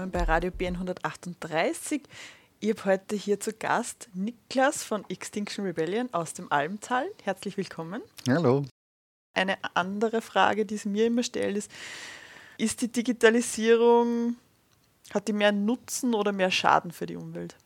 willkommen 0.00 0.12
bei 0.12 0.32
Radio 0.32 0.50
BN 0.50 0.76
138. 0.76 2.00
Ich 2.60 2.70
habe 2.70 2.84
heute 2.86 3.16
hier 3.16 3.38
zu 3.38 3.52
Gast 3.52 4.08
Niklas 4.14 4.82
von 4.82 5.04
Extinction 5.10 5.66
Rebellion 5.66 6.08
aus 6.14 6.32
dem 6.32 6.50
Almtal. 6.50 7.04
Herzlich 7.22 7.58
willkommen. 7.58 8.00
Hallo. 8.26 8.64
Eine 9.34 9.58
andere 9.74 10.22
Frage, 10.22 10.64
die 10.64 10.76
es 10.76 10.86
mir 10.86 11.04
immer 11.04 11.22
stellt, 11.22 11.58
ist, 11.58 11.70
ist 12.56 12.80
die 12.80 12.90
Digitalisierung, 12.90 14.36
hat 15.12 15.28
die 15.28 15.34
mehr 15.34 15.52
Nutzen 15.52 16.14
oder 16.14 16.32
mehr 16.32 16.50
Schaden 16.50 16.92
für 16.92 17.04
die 17.04 17.16
Umwelt? 17.16 17.56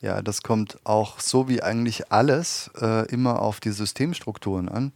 Ja, 0.00 0.22
das 0.22 0.42
kommt 0.42 0.80
auch 0.82 1.20
so 1.20 1.48
wie 1.48 1.62
eigentlich 1.62 2.10
alles 2.10 2.68
äh, 2.80 3.06
immer 3.12 3.42
auf 3.42 3.60
die 3.60 3.70
Systemstrukturen 3.70 4.68
an. 4.68 4.90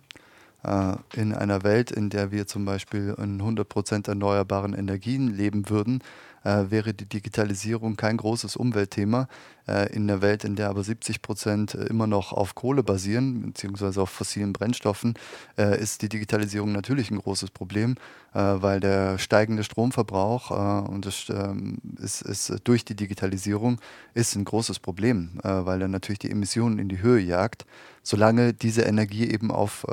Äh, 0.66 0.96
in 1.14 1.32
einer 1.32 1.62
Welt, 1.62 1.92
in 1.92 2.10
der 2.10 2.32
wir 2.32 2.48
zum 2.48 2.64
Beispiel 2.64 3.14
in 3.18 3.40
100% 3.40 4.08
erneuerbaren 4.08 4.74
Energien 4.74 5.28
leben 5.28 5.70
würden, 5.70 6.02
äh, 6.46 6.70
wäre 6.70 6.94
die 6.94 7.08
Digitalisierung 7.08 7.96
kein 7.96 8.16
großes 8.16 8.56
Umweltthema. 8.56 9.28
Äh, 9.68 9.92
in 9.92 10.06
der 10.06 10.22
Welt, 10.22 10.44
in 10.44 10.54
der 10.54 10.68
aber 10.68 10.84
70 10.84 11.22
Prozent 11.22 11.74
immer 11.74 12.06
noch 12.06 12.32
auf 12.32 12.54
Kohle 12.54 12.84
basieren, 12.84 13.42
beziehungsweise 13.46 14.00
auf 14.00 14.10
fossilen 14.10 14.52
Brennstoffen, 14.52 15.14
äh, 15.58 15.80
ist 15.80 16.02
die 16.02 16.08
Digitalisierung 16.08 16.70
natürlich 16.70 17.10
ein 17.10 17.18
großes 17.18 17.50
Problem, 17.50 17.96
äh, 18.32 18.38
weil 18.38 18.78
der 18.78 19.18
steigende 19.18 19.64
Stromverbrauch 19.64 20.52
äh, 20.52 20.88
und 20.88 21.04
das 21.04 21.26
ähm, 21.30 21.78
ist, 22.00 22.22
ist, 22.22 22.60
durch 22.62 22.84
die 22.84 22.94
Digitalisierung 22.94 23.80
ist 24.14 24.36
ein 24.36 24.44
großes 24.44 24.78
Problem, 24.78 25.40
äh, 25.42 25.48
weil 25.48 25.82
er 25.82 25.88
natürlich 25.88 26.20
die 26.20 26.30
Emissionen 26.30 26.78
in 26.78 26.88
die 26.88 27.02
Höhe 27.02 27.20
jagt, 27.20 27.66
solange 28.04 28.54
diese 28.54 28.82
Energie 28.82 29.28
eben 29.28 29.50
auf 29.50 29.84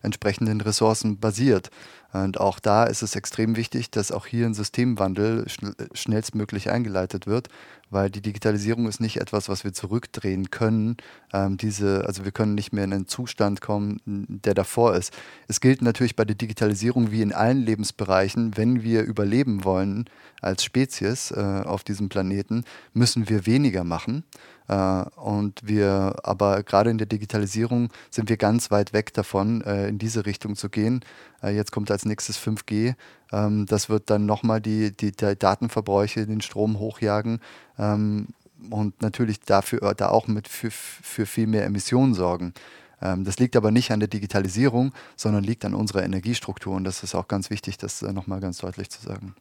entsprechenden 0.00 0.62
Ressourcen 0.62 1.18
basiert. 1.18 1.70
Und 2.12 2.38
auch 2.38 2.58
da 2.58 2.84
ist 2.84 3.02
es 3.02 3.16
extrem 3.16 3.56
wichtig, 3.56 3.90
dass 3.90 4.12
auch 4.12 4.26
hier 4.26 4.46
ein 4.46 4.54
Systemwandel 4.54 5.46
schnellstmöglich 5.94 6.70
eingeleitet 6.70 7.26
wird, 7.26 7.48
weil 7.92 8.10
die 8.10 8.22
Digitalisierung 8.22 8.86
ist 8.88 9.00
nicht 9.00 9.18
etwas, 9.18 9.48
was 9.48 9.64
wir 9.64 9.72
zurückdrehen 9.72 10.50
können. 10.50 10.96
Ähm, 11.32 11.56
diese, 11.56 12.04
also 12.06 12.24
wir 12.24 12.32
können 12.32 12.54
nicht 12.54 12.72
mehr 12.72 12.84
in 12.84 12.92
einen 12.92 13.06
Zustand 13.06 13.60
kommen, 13.60 14.00
der 14.06 14.54
davor 14.54 14.94
ist. 14.96 15.12
Es 15.48 15.60
gilt 15.60 15.82
natürlich 15.82 16.16
bei 16.16 16.24
der 16.24 16.36
Digitalisierung 16.36 17.10
wie 17.10 17.22
in 17.22 17.32
allen 17.32 17.62
Lebensbereichen, 17.62 18.56
wenn 18.56 18.82
wir 18.82 19.02
überleben 19.02 19.64
wollen 19.64 20.06
als 20.40 20.64
Spezies 20.64 21.30
äh, 21.30 21.62
auf 21.64 21.84
diesem 21.84 22.08
Planeten, 22.08 22.64
müssen 22.94 23.28
wir 23.28 23.46
weniger 23.46 23.84
machen. 23.84 24.24
Äh, 24.68 25.04
und 25.16 25.60
wir, 25.62 26.16
aber 26.22 26.62
gerade 26.62 26.90
in 26.90 26.98
der 26.98 27.06
Digitalisierung 27.06 27.90
sind 28.10 28.28
wir 28.28 28.36
ganz 28.36 28.70
weit 28.70 28.92
weg 28.92 29.12
davon, 29.12 29.62
äh, 29.62 29.88
in 29.88 29.98
diese 29.98 30.26
Richtung 30.26 30.56
zu 30.56 30.68
gehen. 30.68 31.04
Äh, 31.42 31.54
jetzt 31.54 31.72
kommt 31.72 31.90
als 31.90 32.04
nächstes 32.04 32.38
5G. 32.38 32.94
Ähm, 33.32 33.66
das 33.66 33.88
wird 33.88 34.10
dann 34.10 34.26
nochmal 34.26 34.60
die, 34.60 34.96
die, 34.96 35.12
die 35.12 35.36
Datenverbräuche, 35.36 36.26
den 36.26 36.40
Strom 36.40 36.78
hochjagen 36.78 37.40
ähm, 37.78 38.28
und 38.70 39.00
natürlich 39.02 39.40
dafür 39.40 39.82
äh, 39.82 39.94
da 39.94 40.08
auch 40.08 40.26
mit 40.28 40.48
für, 40.48 40.70
für 40.70 41.26
viel 41.26 41.46
mehr 41.46 41.64
Emissionen 41.64 42.14
sorgen. 42.14 42.54
Ähm, 43.00 43.24
das 43.24 43.38
liegt 43.38 43.56
aber 43.56 43.70
nicht 43.70 43.90
an 43.90 44.00
der 44.00 44.08
Digitalisierung, 44.08 44.92
sondern 45.16 45.44
liegt 45.44 45.64
an 45.64 45.74
unserer 45.74 46.04
Energiestruktur 46.04 46.74
und 46.74 46.84
das 46.84 47.02
ist 47.02 47.14
auch 47.14 47.28
ganz 47.28 47.50
wichtig, 47.50 47.78
das 47.78 48.02
äh, 48.02 48.12
nochmal 48.12 48.40
ganz 48.40 48.58
deutlich 48.58 48.90
zu 48.90 49.02
sagen. 49.02 49.34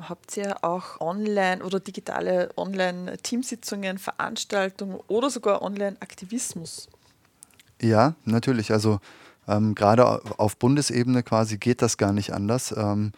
Habt 0.00 0.36
ihr 0.36 0.64
auch 0.64 1.00
online 1.00 1.62
oder 1.64 1.80
digitale 1.80 2.50
Online-Teamsitzungen, 2.56 3.98
Veranstaltungen 3.98 5.00
oder 5.08 5.28
sogar 5.28 5.60
Online-Aktivismus? 5.60 6.88
Ja, 7.82 8.14
natürlich. 8.24 8.70
Also 8.70 9.00
ähm, 9.48 9.74
gerade 9.74 10.06
auf 10.38 10.56
Bundesebene 10.56 11.24
quasi 11.24 11.58
geht 11.58 11.82
das 11.82 11.96
gar 11.96 12.12
nicht 12.12 12.32
anders. 12.32 12.72
Ähm, 12.76 13.10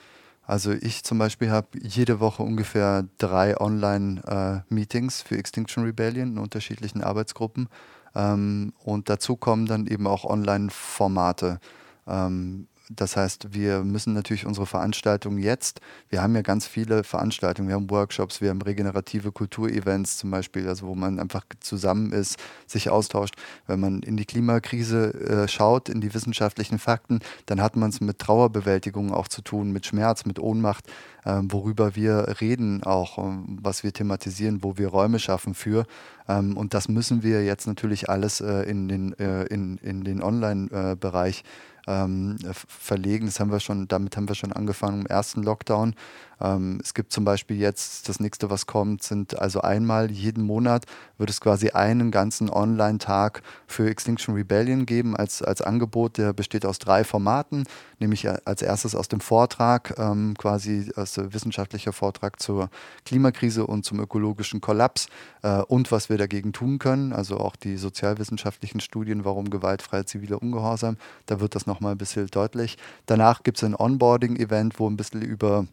also 0.50 0.72
ich 0.72 1.04
zum 1.04 1.18
Beispiel 1.18 1.52
habe 1.52 1.68
jede 1.80 2.18
Woche 2.18 2.42
ungefähr 2.42 3.06
drei 3.18 3.56
Online-Meetings 3.60 5.20
äh, 5.22 5.24
für 5.24 5.36
Extinction 5.38 5.84
Rebellion 5.84 6.32
in 6.32 6.38
unterschiedlichen 6.38 7.04
Arbeitsgruppen. 7.04 7.68
Ähm, 8.16 8.72
und 8.82 9.08
dazu 9.08 9.36
kommen 9.36 9.66
dann 9.66 9.86
eben 9.86 10.08
auch 10.08 10.24
Online-Formate. 10.24 11.60
Ähm, 12.08 12.66
das 12.92 13.16
heißt, 13.16 13.54
wir 13.54 13.84
müssen 13.84 14.14
natürlich 14.14 14.46
unsere 14.46 14.66
Veranstaltungen 14.66 15.38
jetzt, 15.38 15.80
wir 16.08 16.22
haben 16.22 16.34
ja 16.34 16.42
ganz 16.42 16.66
viele 16.66 17.04
Veranstaltungen, 17.04 17.68
wir 17.68 17.76
haben 17.76 17.88
Workshops, 17.88 18.40
wir 18.40 18.50
haben 18.50 18.60
regenerative 18.60 19.30
Kulturevents 19.30 20.18
zum 20.18 20.32
Beispiel, 20.32 20.66
also 20.66 20.88
wo 20.88 20.96
man 20.96 21.20
einfach 21.20 21.44
zusammen 21.60 22.12
ist, 22.12 22.36
sich 22.66 22.90
austauscht. 22.90 23.36
Wenn 23.68 23.78
man 23.78 24.02
in 24.02 24.16
die 24.16 24.24
Klimakrise 24.24 25.14
äh, 25.14 25.48
schaut, 25.48 25.88
in 25.88 26.00
die 26.00 26.12
wissenschaftlichen 26.12 26.80
Fakten, 26.80 27.20
dann 27.46 27.62
hat 27.62 27.76
man 27.76 27.90
es 27.90 28.00
mit 28.00 28.18
Trauerbewältigung 28.18 29.14
auch 29.14 29.28
zu 29.28 29.42
tun, 29.42 29.70
mit 29.70 29.86
Schmerz, 29.86 30.24
mit 30.24 30.40
Ohnmacht, 30.40 30.86
äh, 31.24 31.40
worüber 31.42 31.94
wir 31.94 32.40
reden 32.40 32.82
auch, 32.82 33.18
ähm, 33.18 33.58
was 33.62 33.84
wir 33.84 33.92
thematisieren, 33.92 34.64
wo 34.64 34.78
wir 34.78 34.88
Räume 34.88 35.20
schaffen 35.20 35.54
für. 35.54 35.86
Ähm, 36.30 36.56
und 36.56 36.74
das 36.74 36.88
müssen 36.88 37.22
wir 37.22 37.44
jetzt 37.44 37.66
natürlich 37.66 38.08
alles 38.08 38.40
äh, 38.40 38.62
in 38.62 38.88
den, 38.88 39.18
äh, 39.18 39.44
in, 39.44 39.78
in 39.78 40.04
den 40.04 40.22
Online-Bereich 40.22 41.42
ähm, 41.86 42.36
verlegen. 42.68 43.26
Das 43.26 43.40
haben 43.40 43.50
wir 43.50 43.60
schon, 43.60 43.88
damit 43.88 44.16
haben 44.16 44.28
wir 44.28 44.34
schon 44.34 44.52
angefangen 44.52 45.00
im 45.00 45.06
ersten 45.06 45.42
Lockdown. 45.42 45.94
Ähm, 46.40 46.78
es 46.82 46.94
gibt 46.94 47.12
zum 47.12 47.24
Beispiel 47.24 47.58
jetzt, 47.58 48.08
das 48.08 48.20
nächste, 48.20 48.50
was 48.50 48.66
kommt, 48.66 49.02
sind 49.02 49.38
also 49.38 49.60
einmal 49.60 50.10
jeden 50.10 50.44
Monat 50.44 50.86
wird 51.18 51.28
es 51.28 51.40
quasi 51.40 51.70
einen 51.70 52.10
ganzen 52.10 52.48
Online-Tag 52.48 53.42
für 53.66 53.88
Extinction 53.90 54.34
Rebellion 54.34 54.86
geben 54.86 55.16
als, 55.16 55.42
als 55.42 55.60
Angebot. 55.60 56.16
Der 56.16 56.32
besteht 56.32 56.64
aus 56.64 56.78
drei 56.78 57.04
Formaten, 57.04 57.64
nämlich 57.98 58.28
als 58.46 58.62
erstes 58.62 58.94
aus 58.94 59.08
dem 59.08 59.20
Vortrag, 59.20 59.94
ähm, 59.98 60.34
quasi 60.38 60.90
der 60.96 61.34
wissenschaftlicher 61.34 61.92
Vortrag 61.92 62.40
zur 62.40 62.70
Klimakrise 63.04 63.66
und 63.66 63.84
zum 63.84 64.00
ökologischen 64.00 64.60
Kollaps 64.60 65.08
äh, 65.42 65.60
und 65.62 65.92
was 65.92 66.08
wir 66.08 66.16
dagegen 66.20 66.52
tun 66.52 66.78
können. 66.78 67.12
Also 67.12 67.38
auch 67.38 67.56
die 67.56 67.76
sozialwissenschaftlichen 67.76 68.80
Studien, 68.80 69.24
warum 69.24 69.50
gewaltfreier 69.50 70.06
ziviler 70.06 70.40
Ungehorsam. 70.40 70.96
Da 71.26 71.40
wird 71.40 71.54
das 71.54 71.66
nochmal 71.66 71.92
ein 71.92 71.98
bisschen 71.98 72.26
deutlich. 72.28 72.78
Danach 73.06 73.42
gibt 73.42 73.58
es 73.58 73.64
ein 73.64 73.74
Onboarding-Event, 73.74 74.78
wo 74.78 74.88
ein 74.88 74.96
bisschen 74.96 75.22
über 75.22 75.66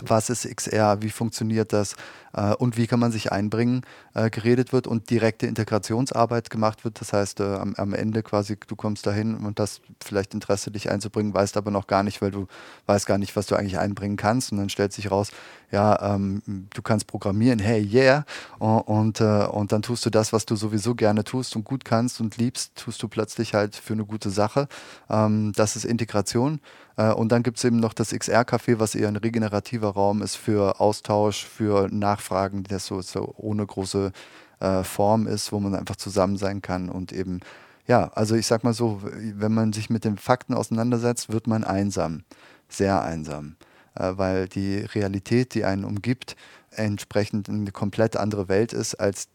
was 0.00 0.30
ist 0.30 0.48
XR, 0.48 1.02
wie 1.02 1.10
funktioniert 1.10 1.72
das 1.72 1.96
äh, 2.32 2.54
und 2.54 2.76
wie 2.76 2.86
kann 2.86 2.98
man 2.98 3.12
sich 3.12 3.30
einbringen, 3.30 3.82
äh, 4.14 4.30
geredet 4.30 4.72
wird 4.72 4.86
und 4.86 5.10
direkte 5.10 5.46
Integrationsarbeit 5.46 6.48
gemacht 6.48 6.84
wird. 6.84 7.00
Das 7.00 7.12
heißt, 7.12 7.40
äh, 7.40 7.44
am, 7.44 7.74
am, 7.76 7.92
Ende 7.92 8.22
quasi, 8.22 8.56
du 8.66 8.74
kommst 8.74 9.06
dahin 9.06 9.36
und 9.36 9.60
hast 9.60 9.82
vielleicht 10.02 10.32
Interesse, 10.32 10.70
dich 10.70 10.90
einzubringen, 10.90 11.34
weißt 11.34 11.56
aber 11.56 11.70
noch 11.70 11.86
gar 11.86 12.02
nicht, 12.02 12.22
weil 12.22 12.30
du 12.30 12.46
weißt 12.86 13.06
gar 13.06 13.18
nicht, 13.18 13.36
was 13.36 13.46
du 13.46 13.54
eigentlich 13.54 13.78
einbringen 13.78 14.16
kannst. 14.16 14.50
Und 14.52 14.58
dann 14.58 14.70
stellt 14.70 14.92
sich 14.94 15.10
raus, 15.10 15.30
ja, 15.70 16.14
ähm, 16.14 16.42
du 16.72 16.82
kannst 16.82 17.06
programmieren, 17.06 17.58
hey, 17.58 17.82
yeah. 17.82 18.24
Und, 18.58 18.80
und, 18.80 19.20
äh, 19.20 19.46
und 19.46 19.72
dann 19.72 19.82
tust 19.82 20.04
du 20.06 20.10
das, 20.10 20.32
was 20.32 20.46
du 20.46 20.56
sowieso 20.56 20.94
gerne 20.94 21.24
tust 21.24 21.54
und 21.54 21.64
gut 21.64 21.84
kannst 21.84 22.20
und 22.20 22.38
liebst, 22.38 22.76
tust 22.76 23.02
du 23.02 23.08
plötzlich 23.08 23.54
halt 23.54 23.76
für 23.76 23.92
eine 23.92 24.04
gute 24.04 24.30
Sache. 24.30 24.68
Ähm, 25.10 25.52
das 25.54 25.76
ist 25.76 25.84
Integration. 25.84 26.60
Äh, 26.96 27.12
und 27.12 27.30
dann 27.32 27.42
gibt 27.42 27.58
es 27.58 27.64
eben 27.64 27.78
noch 27.78 27.94
das 27.94 28.12
XR-Café, 28.12 28.78
was 28.78 28.94
eher 28.94 29.08
ein 29.08 29.16
regenerativer 29.16 29.90
Raum 29.90 30.22
ist 30.22 30.36
für 30.36 30.80
Austausch, 30.80 31.44
für 31.44 31.88
Nachfragen, 31.88 32.64
der 32.64 32.78
so, 32.78 33.00
so 33.00 33.34
ohne 33.36 33.66
große 33.66 34.12
äh, 34.60 34.84
Form 34.84 35.26
ist, 35.26 35.52
wo 35.52 35.60
man 35.60 35.74
einfach 35.74 35.96
zusammen 35.96 36.36
sein 36.36 36.62
kann 36.62 36.88
und 36.88 37.12
eben, 37.12 37.40
ja, 37.86 38.10
also 38.14 38.34
ich 38.34 38.46
sag 38.46 38.64
mal 38.64 38.74
so, 38.74 39.00
wenn 39.02 39.52
man 39.52 39.72
sich 39.72 39.90
mit 39.90 40.04
den 40.04 40.16
Fakten 40.18 40.54
auseinandersetzt, 40.54 41.32
wird 41.32 41.46
man 41.46 41.64
einsam, 41.64 42.24
sehr 42.68 43.02
einsam, 43.02 43.56
äh, 43.94 44.12
weil 44.16 44.48
die 44.48 44.78
Realität, 44.78 45.54
die 45.54 45.64
einen 45.64 45.84
umgibt, 45.84 46.36
entsprechend 46.70 47.48
eine 47.48 47.72
komplett 47.72 48.16
andere 48.16 48.48
Welt 48.48 48.72
ist 48.72 48.94
als 48.94 49.28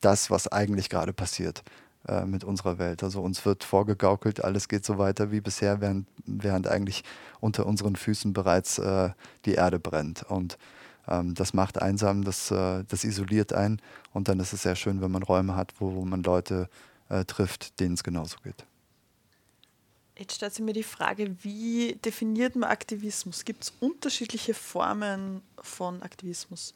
das, 0.00 0.30
was 0.30 0.48
eigentlich 0.48 0.88
gerade 0.88 1.12
passiert. 1.12 1.62
Äh, 2.08 2.24
mit 2.24 2.44
unserer 2.44 2.78
Welt. 2.78 3.02
Also 3.02 3.20
uns 3.20 3.44
wird 3.44 3.62
vorgegaukelt, 3.62 4.42
alles 4.42 4.68
geht 4.68 4.86
so 4.86 4.96
weiter 4.96 5.30
wie 5.32 5.42
bisher, 5.42 5.82
während, 5.82 6.06
während 6.24 6.66
eigentlich 6.66 7.04
unter 7.40 7.66
unseren 7.66 7.94
Füßen 7.94 8.32
bereits 8.32 8.78
äh, 8.78 9.10
die 9.44 9.52
Erde 9.52 9.78
brennt. 9.78 10.22
Und 10.22 10.56
ähm, 11.06 11.34
das 11.34 11.52
macht 11.52 11.82
einsam, 11.82 12.24
das, 12.24 12.50
äh, 12.50 12.84
das 12.88 13.04
isoliert 13.04 13.52
einen. 13.52 13.82
Und 14.14 14.28
dann 14.28 14.40
ist 14.40 14.54
es 14.54 14.62
sehr 14.62 14.76
schön, 14.76 15.02
wenn 15.02 15.10
man 15.10 15.22
Räume 15.22 15.56
hat, 15.56 15.74
wo, 15.78 15.94
wo 15.94 16.06
man 16.06 16.22
Leute 16.22 16.70
äh, 17.10 17.26
trifft, 17.26 17.78
denen 17.80 17.94
es 17.94 18.02
genauso 18.02 18.38
geht. 18.42 18.64
Jetzt 20.16 20.36
stellt 20.36 20.54
sich 20.54 20.64
mir 20.64 20.72
die 20.72 20.82
Frage, 20.82 21.36
wie 21.42 21.96
definiert 22.02 22.56
man 22.56 22.70
Aktivismus? 22.70 23.44
Gibt 23.44 23.64
es 23.64 23.72
unterschiedliche 23.78 24.54
Formen 24.54 25.42
von 25.60 26.00
Aktivismus? 26.02 26.72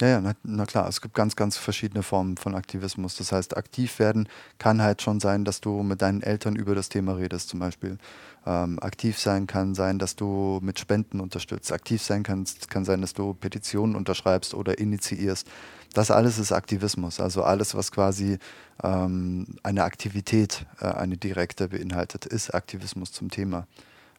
Ja, 0.00 0.08
ja, 0.08 0.20
na, 0.20 0.34
na, 0.42 0.66
klar, 0.66 0.88
es 0.88 1.00
gibt 1.00 1.14
ganz, 1.14 1.36
ganz 1.36 1.56
verschiedene 1.56 2.02
Formen 2.02 2.36
von 2.36 2.56
Aktivismus. 2.56 3.16
Das 3.16 3.30
heißt, 3.30 3.56
aktiv 3.56 4.00
werden 4.00 4.28
kann 4.58 4.82
halt 4.82 5.02
schon 5.02 5.20
sein, 5.20 5.44
dass 5.44 5.60
du 5.60 5.84
mit 5.84 6.02
deinen 6.02 6.20
Eltern 6.20 6.56
über 6.56 6.74
das 6.74 6.88
Thema 6.88 7.12
redest, 7.12 7.50
zum 7.50 7.60
Beispiel. 7.60 7.98
Ähm, 8.44 8.80
aktiv 8.80 9.20
sein 9.20 9.46
kann 9.46 9.76
sein, 9.76 10.00
dass 10.00 10.16
du 10.16 10.58
mit 10.62 10.80
Spenden 10.80 11.20
unterstützt. 11.20 11.70
Aktiv 11.72 12.02
sein 12.02 12.24
kann, 12.24 12.44
kann 12.70 12.84
sein, 12.84 13.02
dass 13.02 13.14
du 13.14 13.34
Petitionen 13.34 13.94
unterschreibst 13.94 14.52
oder 14.54 14.78
initiierst. 14.78 15.46
Das 15.92 16.10
alles 16.10 16.40
ist 16.40 16.50
Aktivismus. 16.50 17.20
Also 17.20 17.44
alles, 17.44 17.76
was 17.76 17.92
quasi 17.92 18.38
ähm, 18.82 19.46
eine 19.62 19.84
Aktivität, 19.84 20.66
äh, 20.80 20.86
eine 20.86 21.16
direkte 21.16 21.68
beinhaltet, 21.68 22.26
ist 22.26 22.52
Aktivismus 22.52 23.12
zum 23.12 23.30
Thema. 23.30 23.68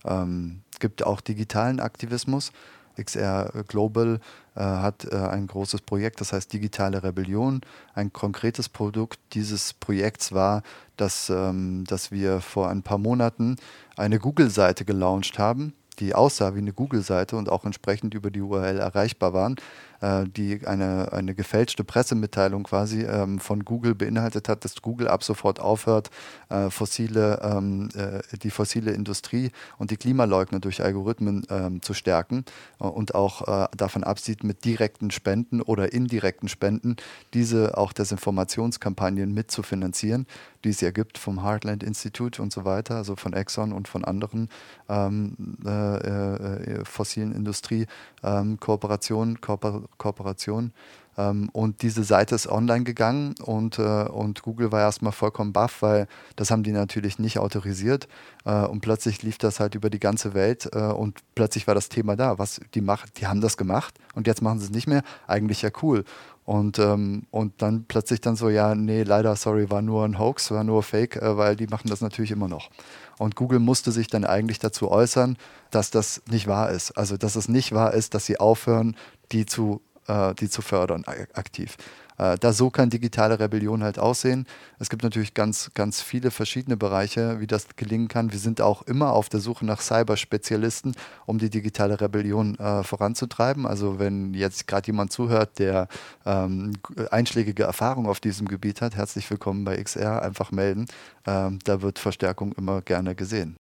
Ähm, 0.06 0.62
es 0.72 0.80
gibt 0.80 1.06
auch 1.06 1.20
digitalen 1.20 1.82
Aktivismus. 1.82 2.54
XR 2.96 3.64
Global 3.68 4.20
äh, 4.56 4.62
hat 4.62 5.06
äh, 5.06 5.16
ein 5.16 5.48
großes 5.48 5.82
Projekt, 5.82 6.22
das 6.22 6.34
heißt 6.34 6.52
Digitale 6.52 7.04
Rebellion. 7.04 7.62
Ein 7.94 8.14
konkretes 8.14 8.70
Produkt 8.70 9.20
dieses 9.34 9.74
Projekts 9.74 10.32
war, 10.32 10.64
dass, 10.98 11.30
ähm, 11.30 11.84
dass 11.86 12.12
wir 12.12 12.42
vor 12.42 12.70
ein 12.70 12.84
paar 12.84 12.98
Monaten 12.98 13.58
eine 13.98 14.20
Google-Seite 14.20 14.86
gelauncht 14.86 15.40
haben, 15.40 15.74
die 16.00 16.16
aussah 16.16 16.56
wie 16.56 16.60
eine 16.60 16.74
Google-Seite 16.74 17.36
und 17.36 17.50
auch 17.50 17.66
entsprechend 17.66 18.14
über 18.14 18.32
die 18.32 18.42
URL 18.42 18.80
erreichbar 18.80 19.34
waren, 19.34 19.56
äh, 20.02 20.26
die 20.26 20.66
eine, 20.66 21.12
eine 21.12 21.36
gefälschte 21.36 21.84
Pressemitteilung 21.84 22.64
quasi 22.64 23.04
ähm, 23.04 23.40
von 23.40 23.66
Google 23.66 23.96
beinhaltet 23.96 24.50
hat, 24.50 24.66
dass 24.66 24.82
Google 24.82 25.08
ab 25.08 25.24
sofort 25.24 25.60
aufhört, 25.60 26.10
äh, 26.50 26.70
fossile, 26.70 27.40
ähm, 27.44 27.90
äh, 27.96 28.22
die 28.38 28.50
fossile 28.50 28.92
Industrie 28.92 29.52
und 29.78 29.92
die 29.92 29.98
Klimaleugner 29.98 30.60
durch 30.60 30.84
Algorithmen 30.84 31.46
ähm, 31.50 31.82
zu 31.82 31.94
stärken 31.94 32.46
äh, 32.80 32.86
und 32.86 33.16
auch 33.16 33.48
äh, 33.48 33.68
davon 33.76 34.04
absieht, 34.04 34.44
mit 34.44 34.66
direkten 34.66 35.12
Spenden 35.12 35.62
oder 35.62 35.94
indirekten 35.94 36.50
Spenden 36.50 36.96
diese 37.34 37.78
auch 37.78 37.94
Desinformationskampagnen 37.94 39.34
mitzufinanzieren, 39.34 40.26
die 40.64 40.70
es 40.70 40.82
ja 40.82 40.92
gibt 40.92 41.18
vom 41.18 41.44
Heartland 41.44 41.84
Institute 41.84 42.42
und 42.42 42.52
so 42.52 42.66
weiter, 42.66 42.96
also 42.96 43.16
von 43.16 43.34
Exxon 43.34 43.72
und 43.72 43.88
von 43.88 44.04
anderen 44.04 44.50
ähm, 44.90 45.58
äh, 45.66 46.84
fossilen 46.86 47.34
Industrie-Kooperationen, 47.34 49.36
ähm, 49.36 49.85
Kooperation. 49.98 50.74
Ähm, 51.18 51.50
und 51.54 51.82
diese 51.82 52.04
Seite 52.04 52.36
ist 52.36 52.48
online 52.48 52.84
gegangen 52.84 53.36
und, 53.44 53.80
äh, 53.80 54.04
und 54.04 54.42
Google 54.42 54.72
war 54.72 54.82
erstmal 54.82 55.14
vollkommen 55.14 55.54
baff, 55.54 55.82
weil 55.82 56.08
das 56.36 56.52
haben 56.52 56.64
die 56.64 56.72
natürlich 56.72 57.20
nicht 57.20 57.40
autorisiert. 57.40 58.08
Äh, 58.44 58.66
und 58.66 58.82
plötzlich 58.82 59.24
lief 59.24 59.38
das 59.38 59.60
halt 59.60 59.76
über 59.76 59.90
die 59.90 60.00
ganze 60.00 60.34
Welt 60.34 60.70
äh, 60.74 60.80
und 60.80 61.20
plötzlich 61.36 61.68
war 61.68 61.76
das 61.76 61.90
Thema 61.90 62.16
da. 62.16 62.38
Was 62.38 62.60
die 62.74 62.82
machen, 62.82 63.10
die 63.18 63.28
haben 63.28 63.42
das 63.42 63.58
gemacht 63.58 63.96
und 64.14 64.28
jetzt 64.28 64.42
machen 64.42 64.60
sie 64.60 64.66
es 64.66 64.72
nicht 64.72 64.88
mehr. 64.88 65.04
Eigentlich 65.28 65.62
ja 65.62 65.70
cool. 65.82 66.04
Und, 66.46 66.78
ähm, 66.78 67.24
und 67.32 67.60
dann 67.64 67.86
plötzlich 67.88 68.22
dann 68.22 68.36
so, 68.36 68.50
ja, 68.50 68.76
nee, 68.76 69.02
leider, 69.02 69.36
sorry, 69.36 69.72
war 69.72 69.82
nur 69.82 70.06
ein 70.06 70.20
Hoax, 70.20 70.52
war 70.52 70.64
nur 70.64 70.84
Fake, 70.84 71.16
äh, 71.16 71.38
weil 71.38 71.56
die 71.56 71.66
machen 71.66 71.90
das 71.90 72.02
natürlich 72.02 72.30
immer 72.30 72.48
noch. 72.48 72.70
Und 73.18 73.36
Google 73.36 73.60
musste 73.60 73.92
sich 73.92 74.08
dann 74.08 74.26
eigentlich 74.26 74.60
dazu 74.60 74.92
äußern, 74.92 75.38
dass 75.72 75.90
das 75.90 76.22
nicht 76.30 76.46
wahr 76.46 76.70
ist. 76.70 76.92
Also, 76.92 77.18
dass 77.18 77.36
es 77.36 77.50
nicht 77.50 77.72
wahr 77.72 77.96
ist, 77.96 78.14
dass 78.14 78.28
sie 78.28 78.40
aufhören, 78.40 78.96
die 79.32 79.46
zu 79.46 79.82
äh, 80.08 80.34
die 80.36 80.50
zu 80.50 80.62
fördern 80.62 81.04
aktiv. 81.34 81.78
Äh, 82.18 82.38
da 82.38 82.54
so 82.54 82.70
kann 82.70 82.90
digitale 82.90 83.40
Rebellion 83.40 83.84
halt 83.84 84.00
aussehen. 84.00 84.46
Es 84.80 84.90
gibt 84.90 85.04
natürlich 85.04 85.34
ganz, 85.34 85.72
ganz 85.74 86.02
viele 86.02 86.32
verschiedene 86.32 86.78
Bereiche, 86.78 87.40
wie 87.40 87.48
das 87.48 87.68
gelingen 87.76 88.08
kann. 88.08 88.32
Wir 88.32 88.40
sind 88.40 88.62
auch 88.62 88.84
immer 88.84 89.14
auf 89.14 89.28
der 89.30 89.42
Suche 89.42 89.66
nach 89.66 89.82
Cyberspezialisten, 89.82 90.96
um 91.26 91.40
die 91.40 91.50
digitale 91.50 92.00
Rebellion 92.00 92.58
äh, 92.58 92.84
voranzutreiben. 92.84 93.66
Also 93.66 94.00
wenn 94.00 94.34
jetzt 94.34 94.68
gerade 94.68 94.88
jemand 94.88 95.12
zuhört, 95.12 95.60
der 95.60 95.88
ähm, 96.26 96.74
einschlägige 97.12 97.64
Erfahrung 97.64 98.08
auf 98.08 98.20
diesem 98.20 98.48
Gebiet 98.48 98.82
hat, 98.82 98.96
herzlich 98.96 99.30
willkommen 99.30 99.66
bei 99.66 99.82
XR, 99.82 100.22
einfach 100.22 100.52
melden. 100.52 100.86
Ähm, 101.26 101.60
da 101.66 101.82
wird 101.82 102.00
Verstärkung 102.00 102.54
immer 102.54 102.82
gerne 102.82 103.16
gesehen. 103.16 103.58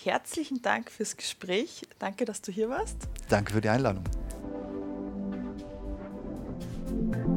Herzlichen 0.00 0.62
Dank 0.62 0.92
fürs 0.92 1.16
Gespräch. 1.16 1.82
Danke, 1.98 2.24
dass 2.24 2.40
du 2.40 2.52
hier 2.52 2.68
warst. 2.68 2.96
Danke 3.28 3.52
für 3.52 3.60
die 3.60 3.68
Einladung. 3.68 4.04
Thank 6.88 7.16
you. 7.16 7.27